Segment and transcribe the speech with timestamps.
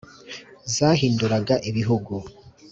[0.75, 2.13] zahinduraga ibihugu,